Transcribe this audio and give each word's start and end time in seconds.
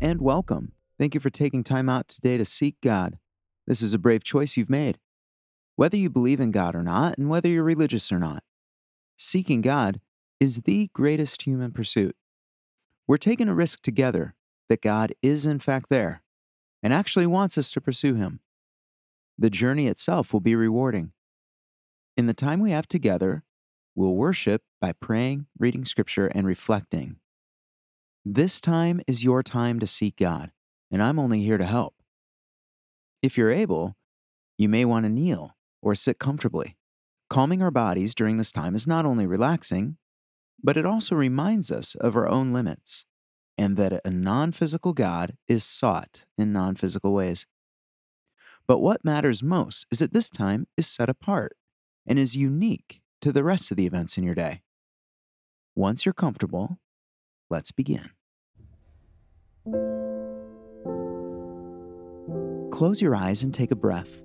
and 0.00 0.20
welcome. 0.20 0.72
Thank 0.98 1.14
you 1.14 1.20
for 1.20 1.30
taking 1.30 1.64
time 1.64 1.88
out 1.88 2.08
today 2.08 2.36
to 2.36 2.44
seek 2.44 2.80
God. 2.80 3.18
This 3.66 3.82
is 3.82 3.94
a 3.94 3.98
brave 3.98 4.22
choice 4.22 4.56
you've 4.56 4.70
made. 4.70 4.98
Whether 5.76 5.96
you 5.96 6.08
believe 6.08 6.40
in 6.40 6.50
God 6.50 6.74
or 6.74 6.82
not, 6.82 7.18
and 7.18 7.28
whether 7.28 7.48
you're 7.48 7.64
religious 7.64 8.10
or 8.10 8.18
not, 8.18 8.42
seeking 9.16 9.60
God 9.60 10.00
is 10.40 10.62
the 10.62 10.90
greatest 10.92 11.42
human 11.42 11.72
pursuit. 11.72 12.16
We're 13.06 13.16
taking 13.16 13.48
a 13.48 13.54
risk 13.54 13.82
together 13.82 14.34
that 14.68 14.82
God 14.82 15.12
is 15.22 15.46
in 15.46 15.58
fact 15.58 15.88
there 15.88 16.22
and 16.82 16.92
actually 16.92 17.26
wants 17.26 17.58
us 17.58 17.70
to 17.72 17.80
pursue 17.80 18.14
Him. 18.14 18.40
The 19.36 19.50
journey 19.50 19.86
itself 19.86 20.32
will 20.32 20.40
be 20.40 20.54
rewarding. 20.54 21.12
In 22.16 22.26
the 22.26 22.34
time 22.34 22.60
we 22.60 22.70
have 22.72 22.88
together, 22.88 23.44
we'll 23.94 24.14
worship 24.14 24.62
by 24.80 24.92
praying, 24.92 25.46
reading 25.58 25.84
scripture, 25.84 26.26
and 26.26 26.46
reflecting. 26.46 27.16
This 28.24 28.60
time 28.60 29.00
is 29.06 29.24
your 29.24 29.42
time 29.42 29.78
to 29.80 29.86
seek 29.86 30.16
God, 30.16 30.50
and 30.90 31.02
I'm 31.02 31.18
only 31.18 31.42
here 31.42 31.58
to 31.58 31.64
help. 31.64 31.94
If 33.22 33.38
you're 33.38 33.50
able, 33.50 33.96
you 34.56 34.68
may 34.68 34.84
want 34.84 35.04
to 35.04 35.10
kneel 35.10 35.56
or 35.80 35.94
sit 35.94 36.18
comfortably. 36.18 36.76
Calming 37.30 37.62
our 37.62 37.70
bodies 37.70 38.14
during 38.14 38.38
this 38.38 38.52
time 38.52 38.74
is 38.74 38.86
not 38.86 39.04
only 39.04 39.26
relaxing, 39.26 39.96
but 40.62 40.76
it 40.76 40.86
also 40.86 41.14
reminds 41.14 41.70
us 41.70 41.94
of 41.96 42.16
our 42.16 42.28
own 42.28 42.52
limits 42.52 43.04
and 43.56 43.76
that 43.76 44.00
a 44.04 44.10
non 44.10 44.52
physical 44.52 44.92
God 44.92 45.36
is 45.46 45.64
sought 45.64 46.24
in 46.36 46.52
non 46.52 46.74
physical 46.74 47.12
ways. 47.12 47.46
But 48.66 48.78
what 48.78 49.04
matters 49.04 49.42
most 49.42 49.86
is 49.90 49.98
that 49.98 50.12
this 50.12 50.28
time 50.28 50.66
is 50.76 50.86
set 50.86 51.08
apart 51.08 51.56
and 52.06 52.18
is 52.18 52.36
unique 52.36 53.00
to 53.22 53.32
the 53.32 53.44
rest 53.44 53.70
of 53.70 53.76
the 53.76 53.86
events 53.86 54.16
in 54.16 54.24
your 54.24 54.34
day. 54.34 54.62
Once 55.74 56.04
you're 56.04 56.12
comfortable, 56.12 56.78
let's 57.50 57.72
begin. 57.72 58.10
Close 62.70 63.00
your 63.00 63.16
eyes 63.16 63.42
and 63.42 63.52
take 63.52 63.70
a 63.70 63.76
breath. 63.76 64.20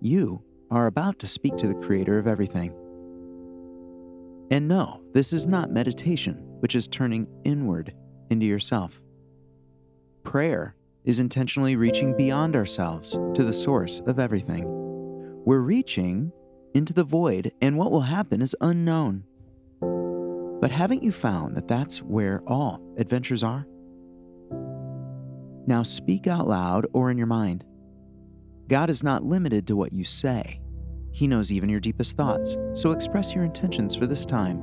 You 0.00 0.42
are 0.70 0.86
about 0.86 1.18
to 1.18 1.26
speak 1.26 1.56
to 1.56 1.66
the 1.66 1.74
Creator 1.74 2.18
of 2.18 2.26
everything. 2.26 2.72
And 4.50 4.68
no, 4.68 5.02
this 5.12 5.32
is 5.32 5.46
not 5.46 5.70
meditation, 5.70 6.36
which 6.60 6.74
is 6.74 6.88
turning 6.88 7.26
inward 7.44 7.94
into 8.30 8.46
yourself. 8.46 9.00
Prayer 10.22 10.76
is 11.04 11.18
intentionally 11.18 11.76
reaching 11.76 12.16
beyond 12.16 12.54
ourselves 12.54 13.12
to 13.34 13.42
the 13.42 13.52
source 13.52 14.00
of 14.06 14.18
everything. 14.18 14.64
We're 15.44 15.60
reaching 15.60 16.32
into 16.74 16.92
the 16.92 17.04
void, 17.04 17.52
and 17.60 17.76
what 17.76 17.90
will 17.90 18.02
happen 18.02 18.42
is 18.42 18.54
unknown. 18.60 19.24
But 20.60 20.70
haven't 20.70 21.02
you 21.02 21.10
found 21.10 21.56
that 21.56 21.68
that's 21.68 22.02
where 22.02 22.42
all 22.46 22.80
adventures 22.98 23.42
are? 23.42 23.66
Now 25.66 25.82
speak 25.82 26.26
out 26.26 26.46
loud 26.46 26.86
or 26.92 27.10
in 27.10 27.18
your 27.18 27.26
mind. 27.26 27.64
God 28.68 28.90
is 28.90 29.02
not 29.02 29.24
limited 29.24 29.66
to 29.68 29.76
what 29.76 29.92
you 29.92 30.04
say. 30.04 30.60
He 31.12 31.26
knows 31.26 31.50
even 31.50 31.68
your 31.68 31.80
deepest 31.80 32.16
thoughts, 32.16 32.56
so 32.74 32.92
express 32.92 33.34
your 33.34 33.44
intentions 33.44 33.94
for 33.94 34.06
this 34.06 34.24
time. 34.24 34.62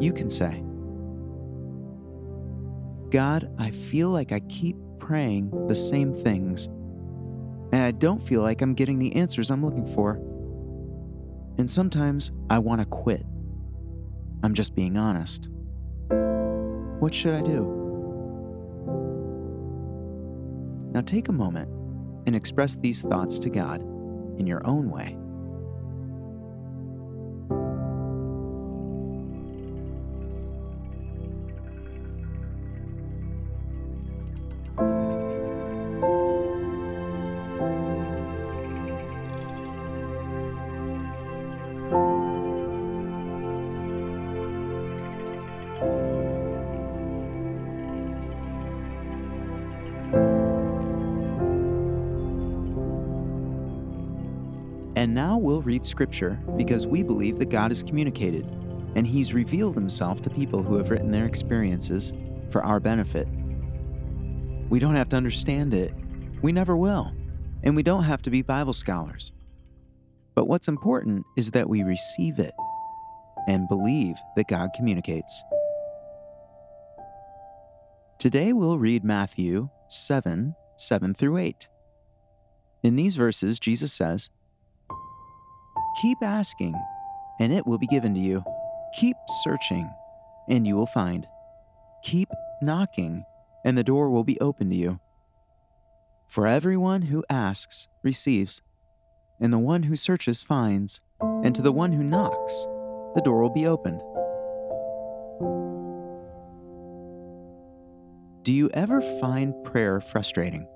You 0.00 0.12
can 0.12 0.28
say, 0.28 0.62
God, 3.10 3.50
I 3.58 3.70
feel 3.70 4.10
like 4.10 4.32
I 4.32 4.40
keep 4.40 4.76
praying 4.98 5.50
the 5.68 5.74
same 5.74 6.14
things, 6.14 6.66
and 7.72 7.82
I 7.82 7.90
don't 7.90 8.20
feel 8.20 8.42
like 8.42 8.60
I'm 8.60 8.74
getting 8.74 8.98
the 8.98 9.14
answers 9.14 9.50
I'm 9.50 9.64
looking 9.64 9.86
for. 9.86 10.16
And 11.58 11.68
sometimes 11.68 12.32
I 12.50 12.58
want 12.58 12.80
to 12.80 12.86
quit. 12.86 13.24
I'm 14.42 14.54
just 14.54 14.74
being 14.74 14.96
honest. 14.96 15.48
What 17.00 17.12
should 17.12 17.34
I 17.34 17.42
do? 17.42 17.74
Now 20.92 21.00
take 21.00 21.28
a 21.28 21.32
moment 21.32 21.68
and 22.26 22.34
express 22.34 22.76
these 22.76 23.02
thoughts 23.02 23.38
to 23.40 23.50
God 23.50 23.80
in 24.38 24.46
your 24.46 24.66
own 24.66 24.90
way. 24.90 25.16
We'll 55.48 55.62
read 55.62 55.82
scripture 55.82 56.38
because 56.58 56.86
we 56.86 57.02
believe 57.02 57.38
that 57.38 57.48
God 57.48 57.70
has 57.70 57.82
communicated 57.82 58.44
and 58.94 59.06
He's 59.06 59.32
revealed 59.32 59.76
Himself 59.76 60.20
to 60.20 60.28
people 60.28 60.62
who 60.62 60.76
have 60.76 60.90
written 60.90 61.10
their 61.10 61.24
experiences 61.24 62.12
for 62.50 62.62
our 62.62 62.78
benefit. 62.80 63.26
We 64.68 64.78
don't 64.78 64.94
have 64.94 65.08
to 65.08 65.16
understand 65.16 65.72
it, 65.72 65.94
we 66.42 66.52
never 66.52 66.76
will, 66.76 67.14
and 67.62 67.74
we 67.74 67.82
don't 67.82 68.02
have 68.02 68.20
to 68.22 68.30
be 68.30 68.42
Bible 68.42 68.74
scholars. 68.74 69.32
But 70.34 70.48
what's 70.48 70.68
important 70.68 71.24
is 71.34 71.52
that 71.52 71.66
we 71.66 71.82
receive 71.82 72.38
it 72.38 72.52
and 73.46 73.66
believe 73.70 74.16
that 74.36 74.48
God 74.48 74.68
communicates. 74.76 75.42
Today 78.18 78.52
we'll 78.52 78.78
read 78.78 79.02
Matthew 79.02 79.70
7 79.88 80.54
7 80.76 81.14
through 81.14 81.38
8. 81.38 81.68
In 82.82 82.96
these 82.96 83.16
verses, 83.16 83.58
Jesus 83.58 83.94
says, 83.94 84.28
Keep 86.00 86.22
asking, 86.22 86.74
and 87.40 87.52
it 87.52 87.66
will 87.66 87.78
be 87.78 87.86
given 87.88 88.14
to 88.14 88.20
you. 88.20 88.44
Keep 89.00 89.16
searching, 89.42 89.90
and 90.48 90.64
you 90.64 90.76
will 90.76 90.86
find. 90.86 91.26
Keep 92.04 92.28
knocking, 92.62 93.24
and 93.64 93.76
the 93.76 93.82
door 93.82 94.08
will 94.08 94.22
be 94.22 94.38
open 94.40 94.70
to 94.70 94.76
you. 94.76 95.00
For 96.28 96.46
everyone 96.46 97.02
who 97.02 97.24
asks 97.28 97.88
receives, 98.04 98.62
and 99.40 99.52
the 99.52 99.58
one 99.58 99.84
who 99.84 99.96
searches 99.96 100.42
finds, 100.42 101.00
and 101.20 101.52
to 101.56 101.62
the 101.62 101.72
one 101.72 101.92
who 101.92 102.04
knocks, 102.04 102.54
the 103.16 103.22
door 103.24 103.42
will 103.42 103.50
be 103.50 103.66
opened. 103.66 104.00
Do 108.44 108.52
you 108.52 108.70
ever 108.72 109.00
find 109.20 109.52
prayer 109.64 110.00
frustrating? 110.00 110.68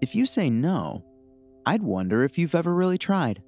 If 0.00 0.16
you 0.16 0.26
say 0.26 0.50
no, 0.50 1.04
I'd 1.64 1.84
wonder 1.84 2.24
if 2.24 2.36
you've 2.36 2.56
ever 2.56 2.74
really 2.74 2.98
tried. 2.98 3.42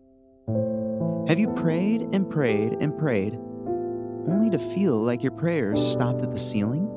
Have 0.46 1.38
you 1.38 1.52
prayed 1.54 2.02
and 2.12 2.28
prayed 2.28 2.76
and 2.80 2.96
prayed 2.98 3.34
only 3.34 4.50
to 4.50 4.58
feel 4.58 4.96
like 4.96 5.22
your 5.22 5.32
prayers 5.32 5.80
stopped 5.80 6.22
at 6.22 6.32
the 6.32 6.38
ceiling? 6.38 6.90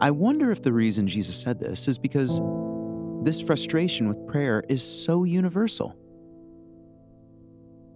I 0.00 0.10
wonder 0.10 0.50
if 0.50 0.62
the 0.62 0.72
reason 0.72 1.06
Jesus 1.06 1.36
said 1.36 1.58
this 1.58 1.88
is 1.88 1.98
because 1.98 2.40
this 3.22 3.40
frustration 3.40 4.08
with 4.08 4.26
prayer 4.26 4.62
is 4.68 4.82
so 4.82 5.24
universal. 5.24 5.94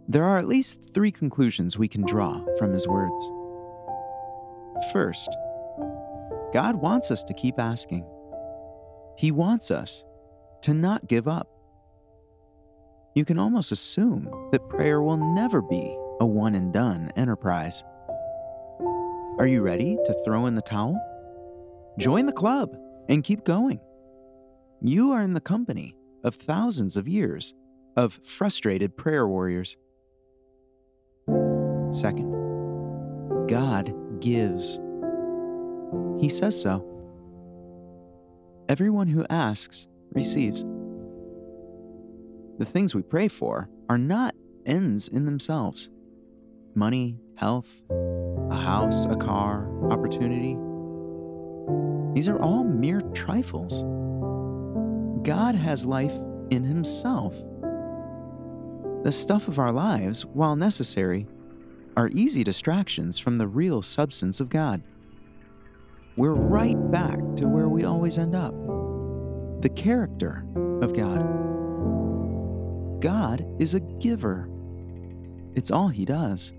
There 0.09 0.25
are 0.25 0.39
at 0.39 0.49
least 0.49 0.81
three 0.93 1.13
conclusions 1.13 1.79
we 1.79 1.89
can 1.89 2.05
draw 2.05 2.45
from 2.59 2.73
his 2.73 2.87
words. 2.89 3.31
First, 4.93 5.29
God 6.53 6.77
wants 6.77 7.11
us 7.11 7.23
to 7.25 7.35
keep 7.35 7.59
asking. 7.59 8.05
He 9.17 9.31
wants 9.31 9.71
us 9.71 10.05
to 10.63 10.75
not 10.75 11.07
give 11.07 11.29
up 11.29 11.50
you 13.15 13.25
can 13.25 13.39
almost 13.39 13.73
assume 13.73 14.31
that 14.53 14.69
prayer 14.69 15.03
will 15.03 15.17
never 15.17 15.61
be 15.61 15.97
a 16.21 16.27
one 16.27 16.55
and 16.55 16.73
done 16.73 17.11
enterprise. 17.17 17.83
Are 19.39 19.47
you 19.47 19.63
ready 19.63 19.97
to 20.05 20.23
throw 20.25 20.47
in 20.47 20.55
the 20.55 20.63
towel? 20.63 21.01
Join 21.99 22.27
the 22.27 22.33
club 22.33 22.77
and 23.09 23.25
keep 23.25 23.45
going. 23.45 23.81
You 24.81 25.13
are 25.13 25.23
in 25.23 25.35
the 25.35 25.41
company 25.41 25.97
of 26.23 26.35
thousands 26.37 26.97
of 26.97 27.09
years 27.09 27.55
of 27.97 28.21
frustrated 28.23 28.97
prayer 28.97 29.27
warriors. 29.27 29.77
Second, 31.91 32.31
God 33.49 33.93
gives. 34.21 34.79
He 36.21 36.29
says 36.29 36.61
so. 36.61 36.87
Everyone 38.69 39.09
who 39.09 39.27
asks 39.29 39.89
receives. 40.13 40.65
The 42.61 42.67
things 42.67 42.95
we 42.95 43.01
pray 43.01 43.29
for 43.29 43.71
are 43.89 43.97
not 43.97 44.35
ends 44.67 45.09
in 45.09 45.25
themselves 45.25 45.89
money, 46.75 47.17
health, 47.37 47.81
a 48.51 48.55
house, 48.55 49.07
a 49.07 49.17
car, 49.17 49.67
opportunity. 49.91 50.59
These 52.15 52.29
are 52.29 52.39
all 52.39 52.63
mere 52.63 53.01
trifles. 53.15 53.83
God 55.27 55.55
has 55.55 55.87
life 55.87 56.13
in 56.51 56.65
Himself. 56.65 57.33
The 59.05 59.11
stuff 59.11 59.49
of 59.49 59.59
our 59.59 59.73
lives, 59.73 60.27
while 60.27 60.55
necessary, 60.55 61.27
are 61.97 62.11
easy 62.13 62.45
distractions 62.45 63.19
from 63.19 63.39
the 63.39 63.49
real 63.49 63.81
substance 63.81 64.39
of 64.39 64.51
God. 64.51 64.83
We're 66.15 66.35
right 66.35 66.77
back 66.91 67.21
to 67.37 67.49
where 67.49 67.71
we 67.71 67.85
always 67.85 68.19
end 68.19 68.35
up 68.35 68.53
the 69.63 69.71
character 69.71 70.45
of 70.83 70.95
God. 70.95 71.50
God 73.01 73.47
is 73.59 73.75
a 73.75 73.81
giver, 73.81 74.49
it's 75.55 75.71
all 75.71 75.89
He 75.89 76.05
does. 76.05 76.53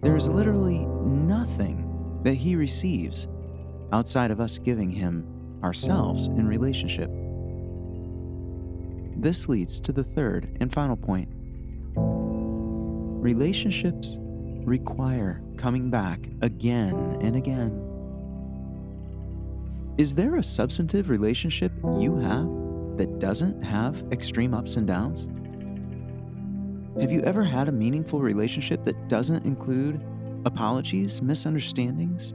There 0.00 0.16
is 0.16 0.28
literally 0.28 0.78
nothing 0.78 2.20
that 2.22 2.34
He 2.34 2.56
receives 2.56 3.26
outside 3.92 4.30
of 4.30 4.40
us 4.40 4.58
giving 4.58 4.90
Him 4.90 5.60
ourselves 5.62 6.26
in 6.26 6.46
relationship. 6.46 7.10
This 9.16 9.48
leads 9.48 9.80
to 9.80 9.92
the 9.92 10.04
third 10.04 10.56
and 10.60 10.72
final 10.72 10.96
point. 10.96 11.28
Relationships 13.22 14.18
require 14.20 15.42
coming 15.56 15.90
back 15.90 16.28
again 16.42 17.18
and 17.20 17.34
again. 17.36 17.80
Is 19.96 20.14
there 20.14 20.36
a 20.36 20.42
substantive 20.42 21.08
relationship 21.08 21.72
you 21.98 22.16
have 22.18 22.63
that 22.96 23.18
doesn't 23.18 23.62
have 23.62 24.04
extreme 24.12 24.54
ups 24.54 24.76
and 24.76 24.86
downs? 24.86 25.28
Have 27.00 27.10
you 27.10 27.22
ever 27.22 27.42
had 27.42 27.68
a 27.68 27.72
meaningful 27.72 28.20
relationship 28.20 28.84
that 28.84 29.08
doesn't 29.08 29.44
include 29.44 30.00
apologies, 30.44 31.20
misunderstandings, 31.20 32.34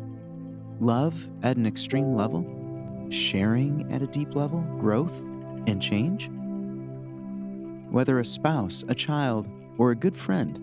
love 0.81 1.29
at 1.43 1.55
an 1.55 1.65
extreme 1.65 2.13
level, 2.15 2.45
sharing 3.09 3.89
at 3.91 4.01
a 4.01 4.07
deep 4.07 4.35
level, 4.35 4.59
growth, 4.77 5.17
and 5.67 5.81
change? 5.81 6.29
Whether 7.89 8.19
a 8.19 8.25
spouse, 8.25 8.83
a 8.87 8.95
child, 8.95 9.47
or 9.77 9.91
a 9.91 9.95
good 9.95 10.15
friend, 10.15 10.57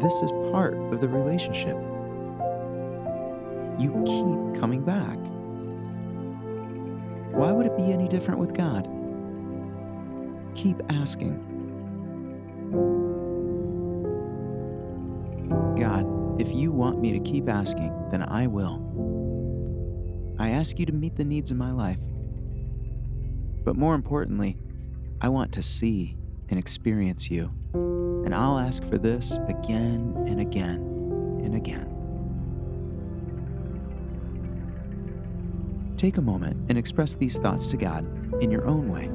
this 0.00 0.12
is 0.20 0.30
part 0.52 0.74
of 0.92 1.00
the 1.00 1.08
relationship. 1.08 1.76
You 3.78 3.90
keep 4.04 4.60
coming 4.60 4.84
back. 4.84 5.18
Why 7.32 7.50
would 7.50 7.66
it 7.66 7.76
be 7.76 7.92
any 7.92 8.08
different 8.08 8.40
with 8.40 8.54
God? 8.54 8.88
Keep 10.54 10.82
asking. 10.90 11.48
God, 15.78 16.40
if 16.40 16.52
you 16.52 16.72
want 16.72 17.00
me 17.00 17.12
to 17.12 17.20
keep 17.20 17.48
asking, 17.48 17.92
then 18.10 18.22
I 18.22 18.46
will. 18.46 18.88
I 20.38 20.50
ask 20.50 20.78
you 20.78 20.86
to 20.86 20.92
meet 20.92 21.16
the 21.16 21.24
needs 21.24 21.50
of 21.50 21.56
my 21.56 21.72
life. 21.72 22.00
But 23.64 23.76
more 23.76 23.94
importantly, 23.94 24.58
I 25.20 25.28
want 25.28 25.52
to 25.52 25.62
see 25.62 26.16
and 26.48 26.58
experience 26.58 27.30
you. 27.30 27.52
And 27.74 28.34
I'll 28.34 28.58
ask 28.58 28.84
for 28.84 28.98
this 28.98 29.38
again 29.48 30.14
and 30.26 30.40
again 30.40 30.80
and 31.42 31.54
again. 31.54 31.91
Take 35.96 36.16
a 36.16 36.22
moment 36.22 36.56
and 36.68 36.78
express 36.78 37.14
these 37.14 37.38
thoughts 37.38 37.68
to 37.68 37.76
God 37.76 38.04
in 38.42 38.50
your 38.50 38.66
own 38.66 38.90
way. 38.90 39.10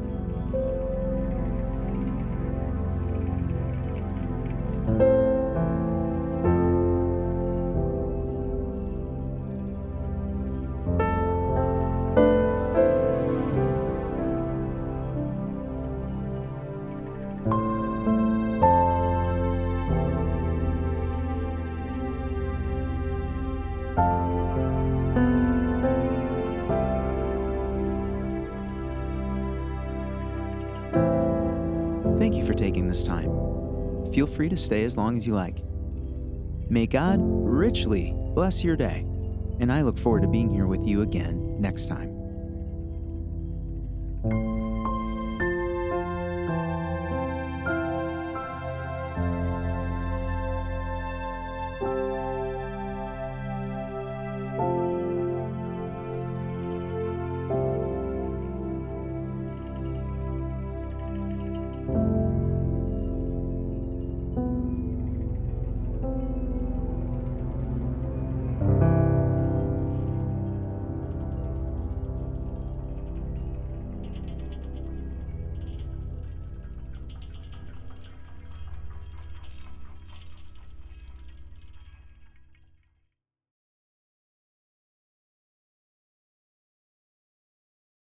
taking 32.58 32.88
this 32.88 33.06
time. 33.06 33.32
Feel 34.12 34.28
free 34.28 34.50
to 34.50 34.58
stay 34.58 34.84
as 34.84 34.98
long 34.98 35.18
as 35.18 35.26
you 35.28 35.34
like. 35.34 35.64
May 36.70 36.88
God 36.88 37.20
richly 37.22 38.14
bless 38.34 38.64
your 38.64 38.76
day, 38.76 39.06
and 39.60 39.72
I 39.72 39.82
look 39.84 39.98
forward 39.98 40.24
to 40.24 40.28
being 40.28 40.50
here 40.50 40.68
with 40.68 40.86
you 40.86 41.02
again 41.02 41.62
next 41.62 41.88
time. 41.88 42.14